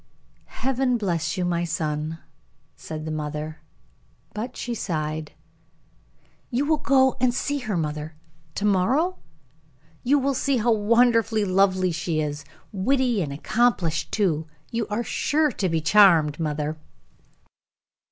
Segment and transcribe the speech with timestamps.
[0.47, 2.17] "Heaven bless you, my son!"
[2.75, 3.61] said his mother;
[4.33, 5.33] but she sighed.
[6.49, 8.15] "You will go and see her, mother,
[8.55, 9.19] to morrow?
[10.01, 12.43] You will see how wonderfully lovely she is;
[12.73, 16.79] witty and accomplished, too; you are sure to be charmed, mother!"